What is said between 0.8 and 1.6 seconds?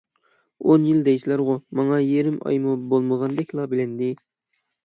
يىل دەيسىلەرغۇ،